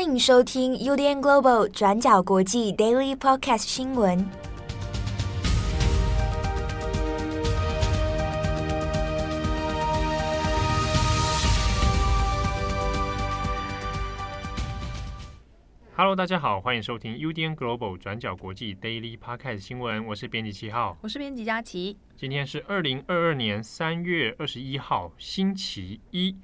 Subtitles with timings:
[0.00, 4.26] 欢迎收听 UDN Global 转角国际 Daily Podcast 新闻。
[15.94, 20.06] Hello，大家好，欢迎收听 UDN Global 转角国际 Daily Podcast 新闻。
[20.06, 21.98] 我是编辑七号，我是编辑佳琪。
[22.16, 26.34] 今天是二零二二年三月二十一号，星期一。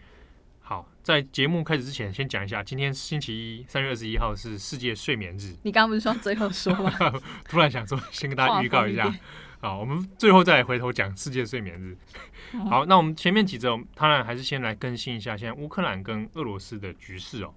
[0.68, 5.54] 好，在节目开始之前，先讲一下，今天星期一，三月二十一号是世界睡眠日。
[5.62, 6.90] 你刚刚不是说最后说吗？
[7.48, 9.08] 突然想说，先跟大家预告一下。
[9.60, 11.96] 好，我们最后再回头讲世界睡眠日。
[12.68, 17.54] 好，那我们前面几则，当然还是先来更新一下现在乌克兰跟俄罗斯的局势哦。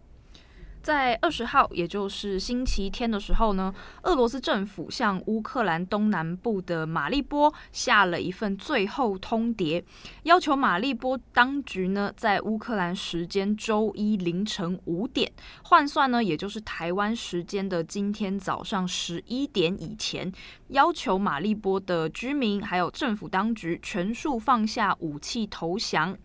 [0.90, 3.72] 在二十号，也就是星期天的时候呢，
[4.02, 9.84] 俄罗斯政府向乌克兰东南部的马利波下了一份最后通牒，
[10.24, 15.32] 要求马利波当局呢，在乌克兰时间周一凌晨五点，
[15.62, 20.34] 换算呢，也就是台湾时间的今天早上十一点以前，
[20.70, 26.18] 要求马利波的居民还有政府当局全数放下武器投降。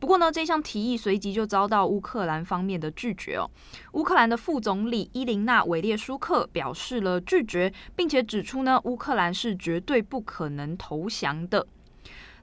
[0.00, 3.50] 不过呢，这项提议随即就遭到乌克兰方面的拒绝哦。
[3.92, 11.66] 乌克兰的副总理伊琳娜·韦列舒克表示了拒绝，并且指出呢，乌克兰是绝对不可能投降的。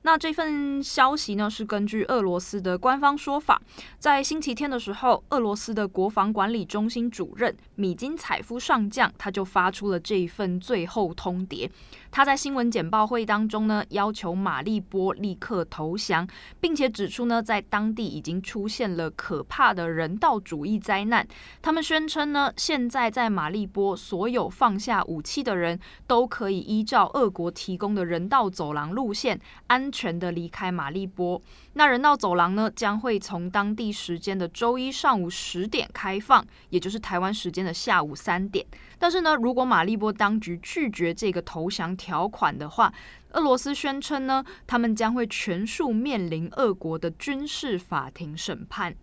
[0.05, 3.59] 那这份消息呢，是根据俄罗斯的官方说法，
[3.97, 11.67] 在星期天的时候，俄罗斯的国防管理中心主任米金采夫上将他就发出了这一份最后通牒。
[12.11, 16.27] 他在新闻简报会当中呢，要求马利波立刻投降，
[16.61, 21.27] 并且指出呢，在当地已经出现了可怕的人道主义灾难。
[21.63, 31.41] 他们宣称呢，现在在马利波所有放下武器的人都可以依照俄国提供的人道走廊路线安全的离开马利波。
[31.73, 38.65] 那人道走廊呢，将会从当地时间的周一上午十点开放，也就是台湾时间的下午三点。
[38.99, 42.93] 但是呢，如果马利波当局拒绝这个投降条款的话，
[43.31, 48.95] 俄罗斯宣称呢，他们将会全数面临俄国的军事法庭审判。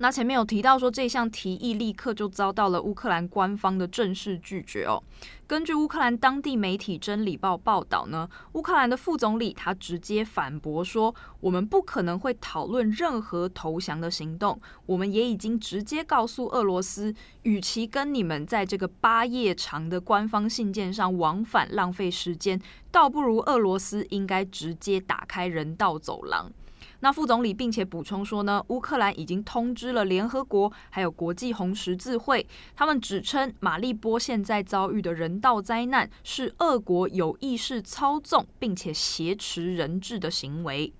[0.00, 5.02] 那前面有提到说，这项提议立刻就遭到了乌克兰官方的正式拒绝哦。
[5.44, 14.60] 根据乌克兰当地媒体《真理报》报道呢，乌克兰的副总理他直接反驳说：“我们不可能会讨论任何投降的行动。
[14.86, 22.60] 我们也已经直接告诉俄罗斯，与其跟你们在这个八页长的官方信件上往返浪费时间，
[22.92, 26.52] 倒不如俄罗斯应该直接打开人道走廊。”
[27.00, 32.44] 那副总理并且补充说呢，乌克兰已经通知了联合国，还有国际红十字会，
[32.74, 40.92] 他们指称马利波现在遭遇的人道灾难是俄国有意识操纵并且挟持人质的行为。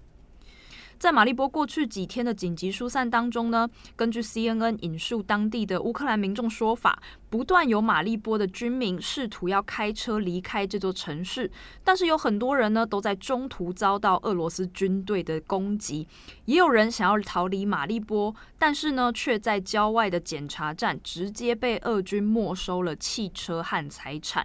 [0.99, 7.01] 在马利波过去几天的紧急疏散当中呢，根据 CNN 引述当地的乌克兰民众说法，
[7.31, 11.49] 不断有马利波的居民试图要开车离开这座城市，
[11.85, 16.09] 但是有很多人呢都在中途遭到俄罗斯军队的攻击，
[16.47, 24.45] 也有人想要逃离马利波，但是呢却在郊外的检查站直接被俄军没收了汽车和财产。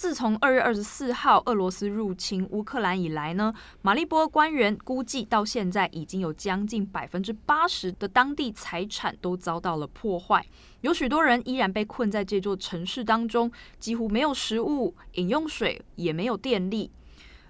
[0.00, 3.52] 自从二月二十四号俄罗斯入侵乌克兰以来呢，
[3.82, 10.42] 马利波官员估计到现在已经有将近百分之八十的当地财产都遭到了破坏，
[10.80, 16.90] 有许多人依然被困在这座城市当中，几乎没有食物、饮用水，也没有电力。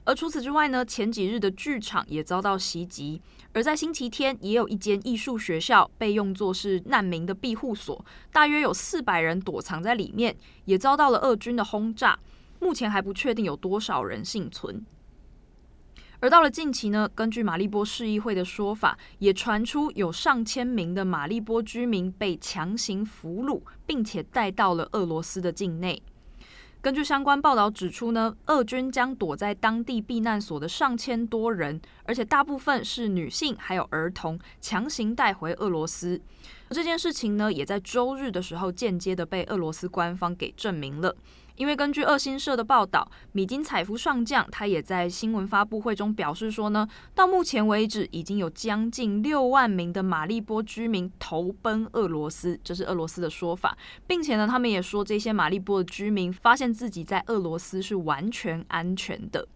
[0.02, 3.22] 而除此之外呢，前几日的剧场也遭到袭击，
[3.52, 12.18] 而在星期天也有一间艺术学校被用作是难民的庇护所，大约有四百人躲藏在里面，也遭到了俄军的轰炸。
[12.60, 14.84] 目前还不确定有多少人幸存。
[16.20, 26.02] 而到了近期呢，根据马利波市议会的说法，也传出有上千名的马利波居民被强行俘虏，并且带到了俄罗斯的境内。
[26.82, 36.20] 根据相关报道指出呢，俄军将躲在当地避难所的上千多人，而且大部分是女性还有儿童，强行带回俄罗斯。
[36.70, 41.14] 这件事情呢，也在周日的时候间接的被俄罗斯官方给证明了。
[41.60, 53.76] 因为根据俄新社的报道，米金采夫上将他也在新闻发布会中表示说呢，到目前为止已经有将近六万名的马利波居民投奔俄罗斯，这是俄罗斯的说法，
[54.06, 59.46] 并且呢，他们也说这些马利波的居民发现自己在俄罗斯是完全安全的。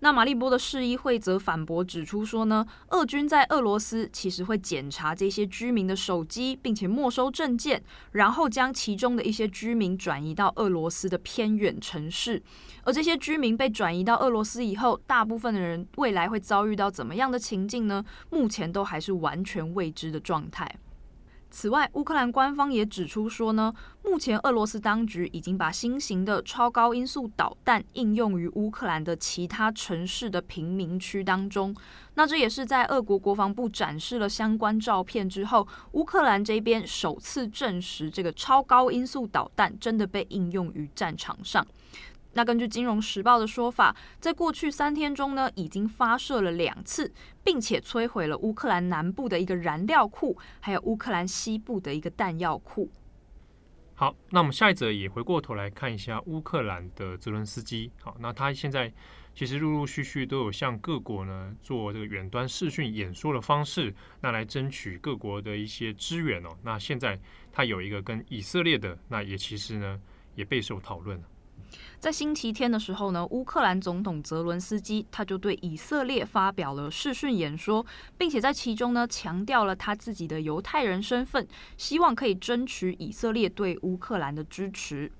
[0.00, 7.82] 那马利波的市议会则反驳指出说呢，俄军在俄罗斯其实会检查这些居民的手机，并且没收证件，
[8.12, 12.42] 然后将其中的一些居民转移到俄罗斯的偏远城市。
[12.82, 18.02] 而这些居民被转移到俄罗斯以后，大部分的人未来会遭遇到怎么样的情境呢？
[18.30, 20.66] 目前都还是完全未知的状态。
[21.50, 23.74] 此外，乌克兰官方也指出说呢，
[24.04, 31.74] 目前俄罗斯当局已经把新型的超高音速导弹应用于乌克兰的其他城市的平民区当中。
[32.14, 41.66] 那这也是在俄国国防部展示了相关照片之后，乌克兰这边首次证实这个超高音速导弹真的被应用于战场上。
[42.34, 47.12] 那根据《金融时报》的说法，在过去三天中呢，已经发射了两次，
[47.42, 52.88] 并且摧毁了乌克兰南部的一个燃料库，还有乌克兰西部的一个弹药库。
[53.94, 57.90] 好，那我们下一则也回过头来看一下乌克兰的泽伦斯基。
[58.00, 58.90] 好，那他现在
[59.34, 66.48] 其实陆陆续续都有向各国呢做这个远端视讯演说的方式，那来争取各国的一些支援哦。
[66.62, 67.20] 那现在
[67.52, 70.00] 他有一个跟以色列的，那也其实呢
[70.34, 71.22] 也备受讨论。
[71.98, 77.84] 在星期天的时候呢，乌克兰总统泽伦斯基他就对以色列发表了视讯演说，
[78.16, 81.46] 并且在其中呢强调了他自己的犹太人身份，
[81.76, 85.10] 希望可以争取以色列对乌克兰的支持。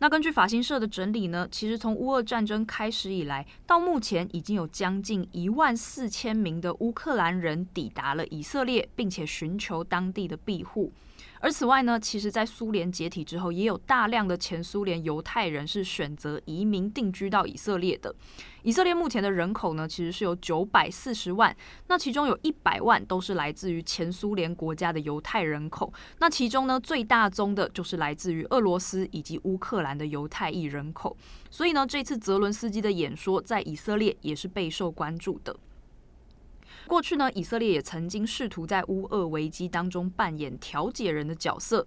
[0.00, 10.92] 那根据法新社的整理呢，其实从乌俄战争开始以来，到目前已经有将近一万四千名的乌克兰人抵达了以色列，并且寻求当地的庇护。
[11.40, 18.14] 而此外呢，其实，在苏联解体之后，也有大量的前苏联犹太人是选择移民定居到以色列的。
[18.62, 21.54] 以色列目前的人口呢，其实是有九百四十万，
[21.88, 25.92] 那其中有一百万都是来自于前苏联国家的犹太人口。
[26.18, 31.14] 那其中呢，最大宗的就是来自于俄罗斯以及乌克兰的犹太裔人口。
[31.50, 35.54] 所以呢，这次泽伦斯基的演说在以色列也是备受关注的。
[36.86, 41.86] 过去呢，以色列也曾经试图在乌俄危机当中扮演调解人的角色。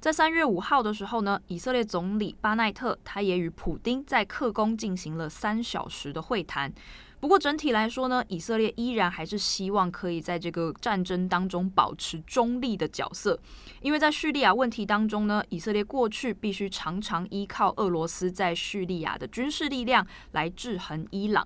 [0.00, 6.72] 在三月五号的时候呢，以色列总理巴奈特他也与普丁在克宫进行了三小时的会谈。
[7.20, 13.36] 不过整体来说呢，以色列依然还是希望可以在这个战争当中保持中立的角色，
[13.82, 21.44] 因为在叙利亚问题当中呢，以色列过去必须常常依靠俄罗斯在叙利亚的军事力量来制衡伊朗。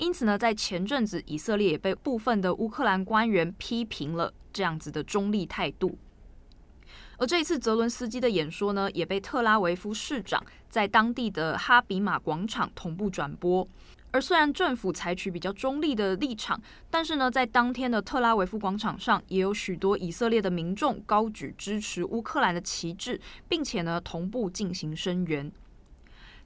[0.00, 5.98] 因此呢，在前阵子，以色列也被部分的乌克兰官员批评了这样子的中立态度。
[7.18, 13.68] 而这一次，泽伦斯基的演说呢，也被特拉维夫市长在当地的哈比马广场同步转播。
[14.10, 16.58] 而虽然政府采取比较中立的立场，
[16.90, 23.20] 但是呢，在当天的特拉维夫广场上，也有许多以色列的民众高举支持乌克兰的旗帜，
[23.50, 25.52] 并且呢，同步进行声援。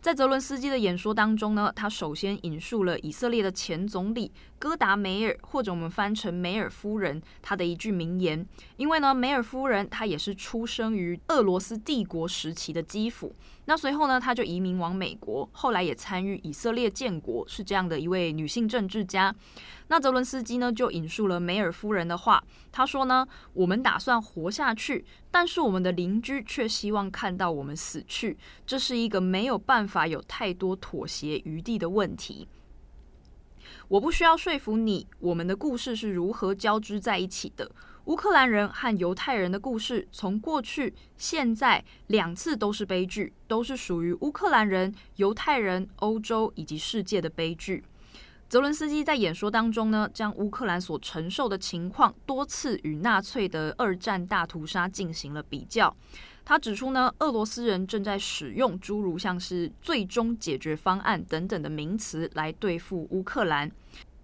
[0.04, 8.46] 在泽伦斯基的演说当中呢，他首先引述了以色列的前总理戈达梅尔，或者我们翻成梅尔夫人，她的一句名言。
[8.76, 13.34] 因为呢，梅尔夫人她也是出生于俄罗斯帝国时期的基辅，
[13.64, 19.34] 那随后呢，她就移民往美国，后来也参与以色列建国，是这样的一位女性政治家。
[19.88, 22.42] 那泽伦斯基呢，就引述了梅尔夫人的话，
[22.72, 28.36] 他说呢：“我们打算活下去，但是我们的邻居却希望看到我们死去，
[28.66, 32.48] 这是一个没有办法有太多妥协余地的问题。
[33.88, 37.70] 我不需要说服你，我们的故事是如何交织在一起的。
[38.06, 47.84] 乌克兰人和犹太人的故事，从过去、现在两次都是悲剧，都是属于乌克兰人、犹太人、欧洲以及世界的悲剧。”
[48.54, 55.92] 泽伦斯基在演说当中呢，将乌克兰所承受的情况多次与纳粹的二战大屠杀进行了比较。
[56.44, 63.68] 他指出呢，俄罗斯人正在使用诸如像是“最终解决方案”等等的名词来对付乌克兰。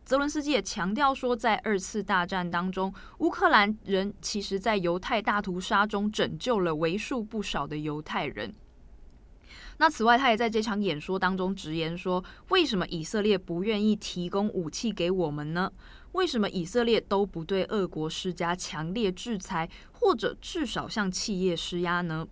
[0.05, 8.55] 泽伦斯基也强调说，在二次大战当中，乌克兰人其实在犹太大屠杀中拯救了为数不少的犹太人。
[9.81, 15.73] 那此外，他也在这场演说当中直言说：“为什么以色列不愿意提供武器给我们呢？
[16.13, 22.29] 为什么以色列都不对俄国施加强烈制裁，或者至少向企业施压呢？”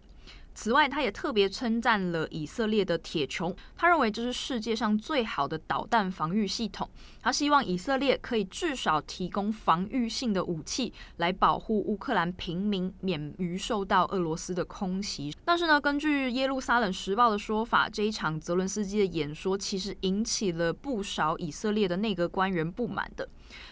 [0.60, 6.90] 此外，他也特别称赞了以色列的铁穹，他认为这是世界上最好的导弹防御系统。
[7.22, 15.32] 他希望以色列可以至少提供防御性的武器，来保护乌克兰平民免于受到俄罗斯的空袭。
[15.44, 23.28] 但是呢，根据耶路撒冷时报的说法，这一场泽伦斯基的演说其实引起了不少以色列的内阁官员不满的。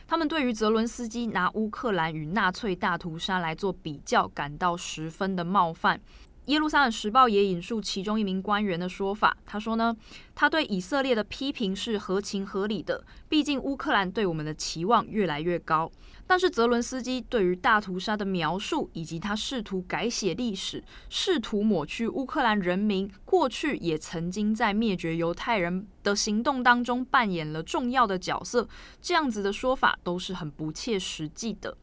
[0.07, 6.01] 他们对于泽伦斯基拿乌克兰与纳粹大屠杀来做比较，感到十分的冒犯。
[6.47, 9.95] 耶路撒冷时报也引述其中一名官员的说法，他说呢，
[10.35, 15.91] 他对以色列的批评是合情合理的，毕竟乌克兰对我们的期望越来越高。
[16.29, 28.69] 但是泽伦斯基对于大屠杀的描述，以及他试图改写历史，试图抹去乌克兰人民过去也曾经在灭绝犹太人的行动当中扮演了重要的角色，
[29.01, 31.77] 这样子的说法都是很不切实际的。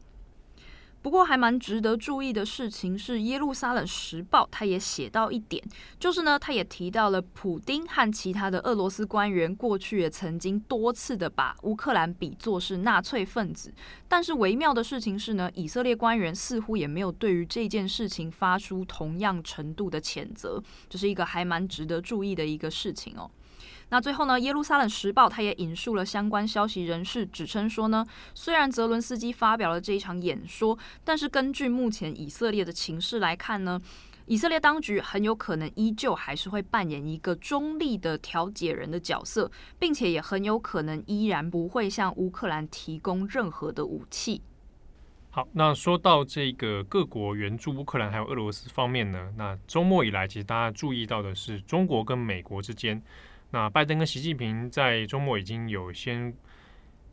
[1.04, 5.62] 不过，还蛮值得注意的事情是，《耶路撒冷时报》他也写到一点，
[6.00, 13.70] 就是呢，他也提到了普丁和其他的俄罗斯官员过去也曾经多次的把乌克兰比作是纳粹分子。
[14.08, 20.58] 但是微妙的事情是呢，以色列官员似乎也没有对于这件事情发出同样程度的谴责，
[20.88, 23.30] 这是一个还蛮值得注意的一个事情哦。
[23.94, 33.80] 那最后呢，耶路撒冷时报他也引述了相关消息人士指称说呢，虽然泽伦斯基发表了这一场演说，但是根据目前以色列的情势来看呢，
[34.26, 39.48] 以色列当局很有可能依旧还是会扮演一个中立的调解人的角色，
[39.78, 44.42] 并且也很有可能依然不会向乌克兰提供任何的武器。
[45.30, 53.00] 好，那说到这个各国援助乌克兰还有俄罗斯方面呢，那周末以来，其实大家注意到的是中国跟美国之间。
[53.54, 56.34] 那拜登跟习近平在周末已经有先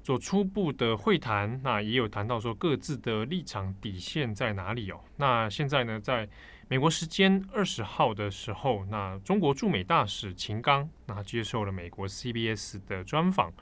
[0.02, 5.00] 做初步的会谈，那也有谈到说各自的立场底线在哪里哦。
[5.18, 6.28] 那现在呢，在
[6.68, 13.54] 美国时间二十号的时候，那中国驻美大使秦刚那接受了美国 CBS 的专访。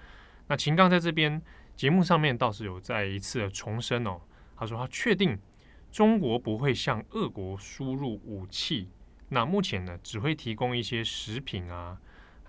[0.48, 1.42] 那秦刚在这边
[1.76, 4.22] 节目上面倒是有再一次的重申哦，
[4.56, 5.38] 他说他确定
[5.92, 8.88] 中国不会向俄国输入武器，
[9.28, 11.98] 那目前呢只会提供一些食品啊。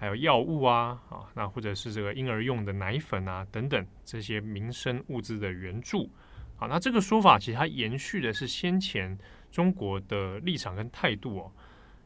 [0.01, 6.09] 还有药物啊，啊，那或者是这个婴儿用的奶粉啊等等这些民生物资的援助，
[6.57, 9.19] 好，那这个说法其实它延续的是先前
[9.53, 11.53] 中国的立场跟态度哦，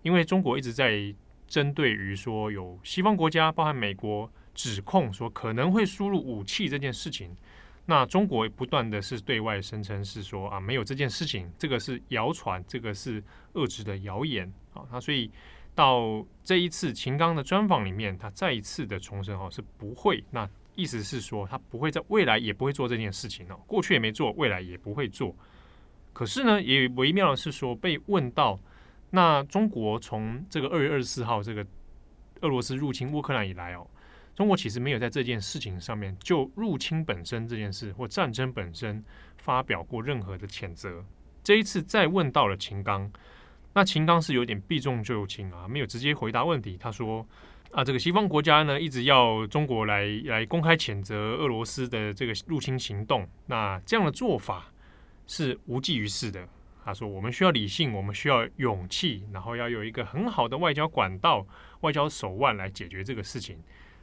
[0.02, 1.14] 因为中国一直在
[1.46, 7.30] 针对于说有西方国家，包含美国指控说可能会输入武器这件事情，
[7.86, 13.22] 那中国不断的是对外声称是说啊没有这件事情，这个是谣传，这个是
[13.52, 14.52] 遏制的谣言。
[14.72, 15.30] 啊，那所以。
[15.74, 20.22] 到这一次秦刚的专访里面，他再一次的重申哦，是不会。
[20.30, 25.34] 那意思是说，他不会在未来也不会做这件事情哦，过去也没做，未来也不会做。
[26.12, 28.58] 可是呢，也微妙的是说，被问到
[29.10, 31.66] 那中国从这个二月二十四号这个
[32.40, 33.86] 俄罗斯入侵乌克兰以来哦，
[34.34, 39.04] 中国其实没有在这件事情上面就入侵本身这件事或战争本身
[39.38, 41.04] 发表过任何的谴责。
[41.42, 43.10] 这一次再问到了秦刚。
[43.74, 46.78] 那秦刚是有点避重就轻啊，没有直接回答问题。
[46.78, 47.26] 他说
[47.72, 54.72] ：“啊，这个西方国家呢，一直要中国来来公开谴责俄罗斯的这个入侵行动，那这样的做法
[55.26, 56.48] 是无济于事的。”
[56.84, 61.44] 他说：“我们需要理性，我们需要勇气，然后要有一个很好的外交管道、
[61.80, 63.58] 外交手腕来解决这个事情。”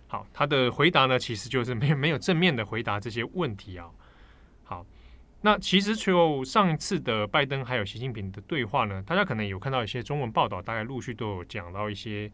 [0.08, 3.88] 好，他的回答呢，其实就是没有没有正面的回答这些问题啊。
[5.43, 12.31] 那其实就上一次的拜登还有习近平的对话呢，大家可能有看到一些中文报道，大概陆续都有讲到一些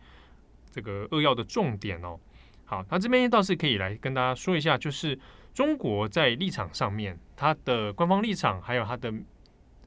[0.70, 2.20] 这个扼要的重点哦。
[2.66, 5.18] 好，那这边倒是可以来跟大家说一下，就是
[5.54, 9.14] 中国在立场上面，它的官方立场还有它的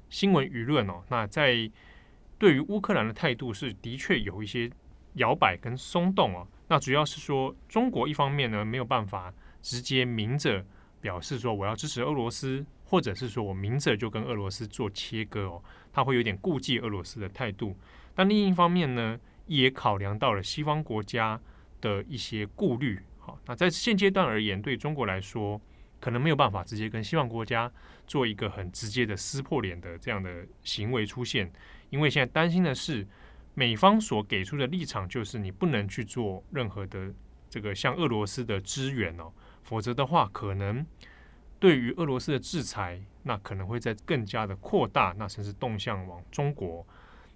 [0.08, 1.70] 新闻舆论哦，那在
[2.38, 4.70] 对于乌克兰的态度是的确有一些
[5.16, 6.48] 摇摆跟松动哦。
[6.68, 10.64] 那主要是说，中国一方面呢没有办法直接明着
[11.02, 12.64] 表示说我要支持俄罗斯。
[12.90, 17.76] 或者是说我明着就跟俄罗斯做切割哦，他会有点顾忌俄罗斯的态度。
[18.16, 19.16] 但另一方面呢，
[19.47, 21.40] 也考量到了西方国家
[21.80, 22.99] 的一些顾虑。
[23.20, 25.61] 好，那在现阶段而言，对中国来说，
[26.00, 27.70] 可能没有办法直接跟西方国家
[28.09, 31.49] 做一个很直接的撕破脸的这样的行为出现，
[31.90, 33.06] 因为现在担心的是，
[33.54, 37.14] 美方所给出的立场就是你不能去做任何的
[37.49, 39.30] 这个向俄罗斯的支援哦，
[39.62, 40.85] 否则的话可能。
[41.60, 46.84] 对于俄罗斯的制裁，那可能会在更加的扩大，那甚至动向往中国。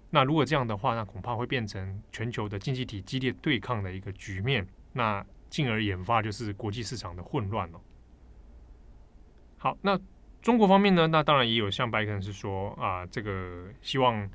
[0.09, 7.79] 那如果这样的话，那恐怕会变成全球的经济体激烈对抗的一个局面，那进而引发就是国际市场的混乱了。
[9.57, 9.99] 好，那
[10.41, 11.07] 中国方面呢？
[11.07, 14.29] 那当然也有像拜登是说啊，这个希望，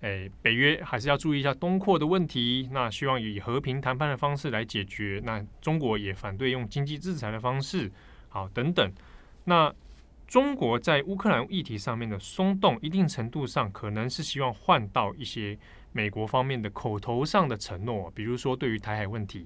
[0.00, 5.20] 诶，北约还是要注意一下东扩的问题，那希望以和平谈判的方式来解决。
[5.24, 7.90] 那中国也反对用经济制裁的方式，
[8.28, 8.90] 好，等等。
[9.44, 9.74] 那
[10.26, 15.58] 中国在乌克兰议题上面的松动，一定程度上可能是希望换到一些
[15.92, 19.44] 美国方面的口头上的承诺，比如说对于台海问题，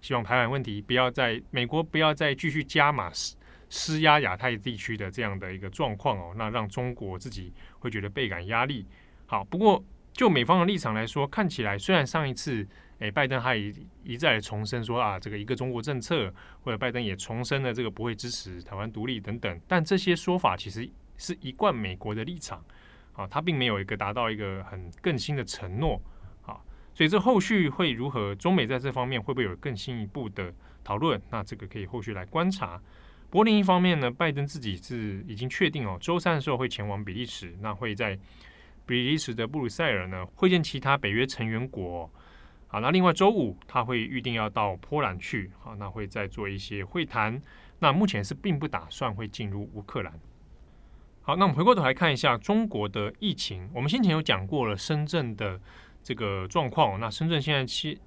[0.00, 3.36] 希望台海问题不要在美国不要再继续加码施
[3.68, 8.86] 施压亚太地区的这样的一个状况哦，那让中国自己会觉得倍感压力。
[9.26, 12.66] 好，不过就美方的立场来说，看起来虽然上一次。
[13.00, 19.60] 诶，拜登还一一再重申说啊，这个一个中国政策，或者拜登也重申了这个不会支持台湾独立等等。
[19.68, 22.60] 但这些说法其实是一贯美国的立场
[23.12, 26.02] 啊，他并没有一个达到一个很更新的承诺
[26.44, 26.58] 啊。
[26.92, 28.34] 所以这后续会如何？
[28.34, 30.52] 中美在这方面会不会有更进一步的
[30.82, 31.22] 讨论？
[31.30, 32.80] 那这个可以后续来观察。
[33.30, 38.18] 不过另一方面呢，拜登自己是已经确定哦，周三的时候会前往比利时，那会在
[38.84, 42.10] 比利时的布鲁塞尔呢会见其他北约成员国。
[42.70, 47.40] 好，那另外周五他会预定要到波兰去，好，那会再做一些会谈。
[47.78, 50.12] 那目前是并不打算会进入乌克兰。
[51.22, 53.68] 好，那我们回过头来看一下中国的疫情。
[53.74, 55.58] 我们先前有讲过了深圳的
[56.02, 57.00] 这个状况。
[57.00, 57.98] 那深圳现在现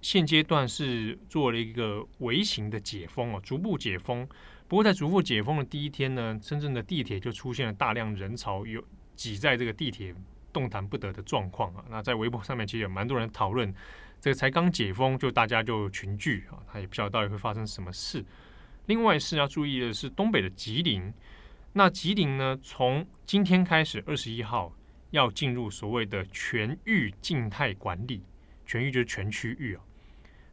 [0.00, 4.26] 现阶段是做了一个微型的解封哦，逐步解封。
[4.66, 8.82] 不过在逐步解封的第一天呢，深圳的地铁就出现了大量人潮，有
[9.14, 10.14] 挤在这个地铁
[10.56, 11.84] 动弹不得的状况啊。
[11.90, 13.74] 那在微博上面其实有蛮多人讨论，
[14.18, 18.24] 这个才刚解封就大家就群聚啊，他也不晓得到底会发生什么事。
[18.86, 21.12] 另外是要注意的是，东北的吉林，
[21.74, 24.72] 那吉林呢，从今天开始，二十一号
[25.10, 28.22] 要进入所谓的全域静态管理，
[28.64, 29.82] 全域就是全区域啊。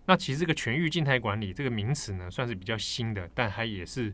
[0.06, 4.14] 那其实这个全域静态管理这个名词呢，算是比较新的，但它也是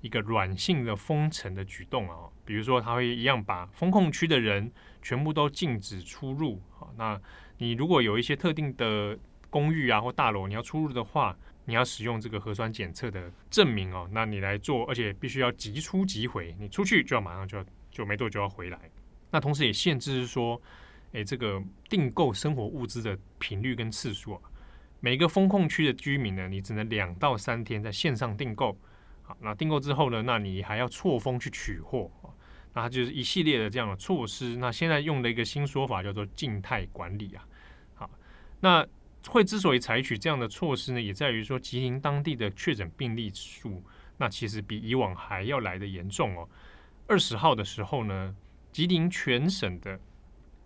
[0.00, 2.30] 一个软性的封城的举动啊。
[2.48, 6.88] 比如说，它会一样把封控区的人全部都禁止出入啊。
[6.96, 7.20] 那
[7.58, 9.18] 你如果有一些特定的
[9.50, 11.36] 公寓啊或大楼，你要出入的话，
[11.66, 18.78] 你要使用这个核酸检测的证明哦，那你来做，而且必须要即出即回，你出去就要马上就要就没多久要回来。
[19.30, 20.58] 那同时也限制是说，
[21.12, 24.40] 诶，这个订购生活物资的频率跟次数啊，
[25.00, 28.74] 每个封控区的居民呢，你只能两到三天在线上订购。
[29.20, 32.10] 好，那订购之后呢，那你还要错峰去取货，
[32.72, 34.56] 那就是一系列的这样的措施。
[34.56, 37.46] 那现在用的一个新说法叫做静态管理啊。
[37.94, 38.10] 好，
[38.60, 38.86] 那。
[39.26, 43.82] 会之所以采取这样的措施呢，也在于说吉林当地的确诊病例数，
[44.16, 46.48] 那其实比以往还要来得严重哦。
[47.08, 48.34] 二十号的时候呢，
[48.72, 50.00] 吉林全省的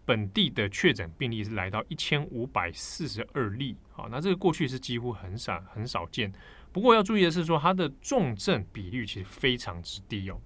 [0.04, 6.32] 本地的确诊病例是来到一千五百四十二例，好，那这个过去是几乎很少很少见。
[6.70, 10.40] 不过要注意的是说，它的重症比率其实非常之低哦。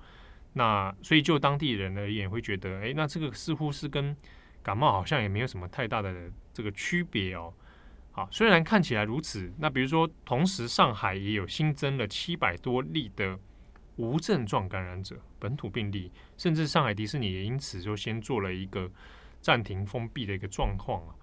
[0.59, 4.17] 那所以就当地人而言，会觉得，哎，那这个似乎是跟
[4.63, 7.53] 感冒好像也没有什么太大的这个区别哦。
[8.13, 13.39] 好，虽然看起来如此，那比如说，同时上海也有新增了七百多例的
[13.97, 18.91] 无症状感染者本土病例，甚至上海迪士尼也因此就先做了一个
[19.43, 21.15] 暂停封闭的一个状况啊。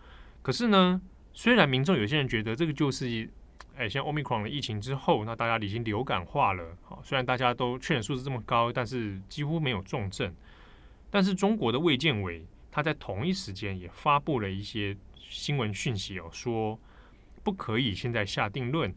[0.43, 1.01] 可是呢，
[1.33, 3.27] 虽然民众有些人觉得这个就是，
[3.77, 6.77] 哎，像 Omicron 的疫情之后，那大家已经流感化了。
[6.83, 10.33] 好，虽然大家都确诊数字这么高，但是几乎没有重症。
[11.09, 14.95] 但是中国的卫健委，他在同一时间也发布了一些。
[15.29, 16.77] 新闻讯息哦，说
[17.43, 18.93] 不可以现在下定论。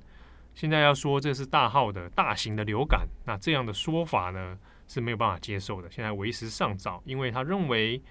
[0.54, 5.90] 现在要说这是大号的大型的流感，那这样的说法呢是没有办法接受的。
[5.90, 8.02] 现在为时尚早，因为他认为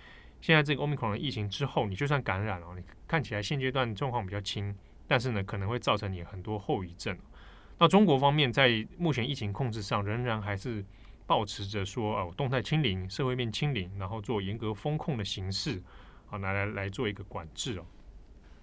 [0.42, 4.76] 现在这个 Omicron 的疫情之后，你就算感染了，你看起来现阶段状况比较轻，
[5.08, 7.18] 但是呢可能会造成你很多后遗症。
[7.78, 10.84] 那中国方面在目前疫情控制上，仍然还是
[11.28, 15.82] 保持着说哦，动态清零、社会面清零，然后做严格风控的形式，
[16.26, 17.86] 好拿来来做一个管制哦。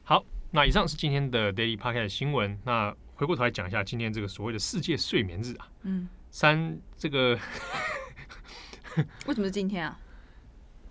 [0.02, 2.58] 好，那以上是今天的 Daily Podcast 新闻。
[2.64, 7.38] 那回过头来讲一下今天这个所谓的世界睡眠日啊，嗯，三这个
[9.26, 9.98] 为什么是今天啊？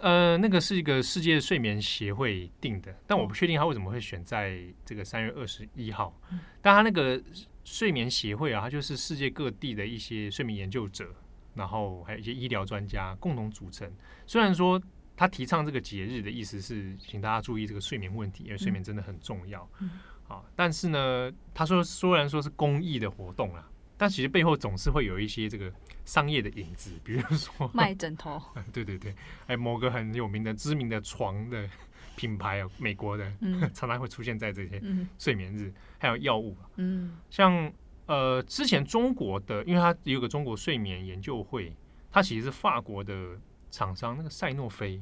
[0.01, 6.13] 呃，那个是一个世界睡眠协会定的，但我不确定他为什么会选在这个三月二十一号。
[6.31, 7.21] 嗯，但他那个
[7.63, 11.07] 睡眠协会啊，它就是世界各地的一些睡眠研究者，
[11.55, 13.91] 然后还有一些医疗专家共同组成。
[14.25, 14.81] 虽然说。
[15.13, 19.69] 他提倡这个节日的意思是，请大家注意这个睡眠问题，因为睡眠真的很重要。
[19.79, 23.69] 嗯，啊，但是呢，他说虽然说是公益的活动啊，
[24.01, 25.71] 但其实背后总是会有一些这个
[26.05, 28.41] 商业的影子，比如说卖枕头。
[28.73, 29.13] 对对对，
[29.45, 31.69] 哎，某个很有名的知名的床的
[32.17, 34.81] 品牌啊，美国的，嗯，常常会出现在这些
[35.19, 37.71] 睡眠日，还有药物，嗯，像
[38.07, 41.71] 呃之前中国的，因为它有个中国睡眠研究会，
[42.09, 44.99] 它其实是法国的厂商，那个赛诺菲。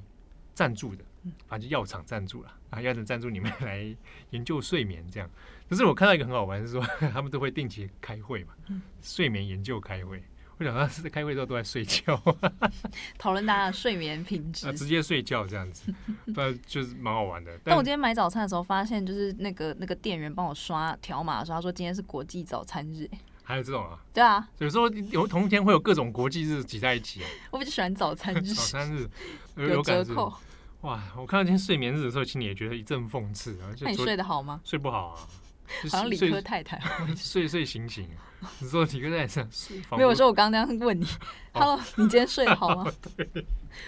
[0.60, 1.06] 赞助的，
[1.48, 3.95] 反正药厂赞助了啊，药厂赞助你们来
[4.32, 5.30] 研究睡眠这样。
[5.69, 6.82] 可是我看到一个很好玩，是说
[7.13, 8.54] 他们都会定期开会嘛，
[9.02, 10.22] 睡眠研究开会。
[10.58, 12.22] 我想他是在开会的时候都在睡觉，
[13.17, 15.93] 讨论大家的睡眠品质，啊，直接睡觉这样子，
[16.36, 17.58] 不就是蛮好玩的。
[17.63, 23.10] 但我今天买早餐的时候，发现就是那个那个店员帮我刷条码的时候，他说今天是国际早餐日。
[23.41, 23.98] 还有这种啊？
[24.13, 27.30] 对啊，有时候有同一天会有各种国际日挤在一起啊。
[27.52, 29.10] 我比较喜欢早餐日，早餐日
[29.56, 30.32] 有，有折扣。
[30.82, 31.02] 哇！
[31.18, 33.70] 我看到今天睡眠日的时候，心里也觉得一阵讽刺啊。
[33.82, 34.62] 那你睡得好吗？
[34.63, 35.20] 睡不好啊，
[35.84, 36.80] 好像理科太太
[37.15, 38.08] 睡睡醒醒。
[38.60, 39.44] 你说理科太太
[39.98, 40.08] 没有？
[40.08, 41.06] 我说我刚刚问你
[41.52, 42.89] ，Hello，你今天睡得好吗？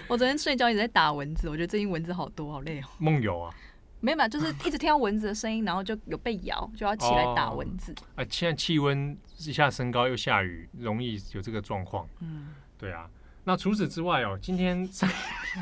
[0.10, 2.84] 我昨天睡觉一直在打蚊子，我觉得最近蚊子好多，好累哦。
[2.98, 3.54] 梦游啊？
[4.02, 7.94] 没有，就是一直听到蚊子的声音，然后就有被咬，就要起来打蚊子。
[8.16, 12.06] 啊、哦，现在气温一下升高又下雨，容易有这个状况。
[12.20, 13.08] 嗯，对啊。
[13.44, 15.10] 那除此之外哦，今天 三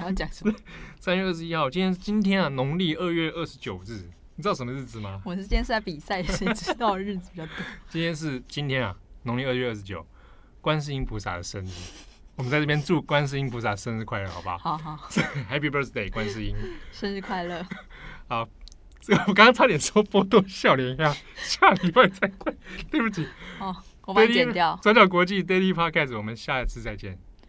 [0.02, 0.54] 要讲什么？
[1.00, 5.22] 三月二十一号，今天今天啊，农历二月二十九日，你知道什么日子吗？
[5.26, 7.54] 我是今天是在比赛，谁知道的日子比较多。
[7.89, 10.06] 今天是今天啊，农历二月二十九，
[10.62, 11.70] 观世音菩萨的生日。
[12.36, 14.58] 我们在这边祝观世音菩萨生日快乐，好不好？
[14.58, 15.10] 好好
[15.50, 16.56] ，Happy Birthday，观世音，
[16.92, 17.65] 生日快乐。
[18.30, 18.48] 好，
[19.02, 22.56] 这个我刚刚差点说波多笑脸一下，下礼拜再会，
[22.89, 23.28] 对不起。
[23.60, 24.80] 哦，我把它剪掉。
[24.82, 27.20] 转角国际 Daily Podcast，我们下一次再见，